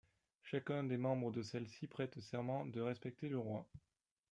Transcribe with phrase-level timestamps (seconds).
[0.41, 3.69] Chacun des membres de celle-ci prêtent serment de respecter le roi.